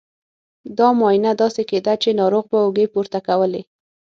دا 0.77 0.87
معاینه 0.99 1.31
داسې 1.41 1.61
کېده 1.69 1.93
چې 2.03 2.17
ناروغ 2.19 2.45
به 2.51 2.57
اوږې 2.63 2.85
پورته 2.93 3.19
کولې. 3.27 3.61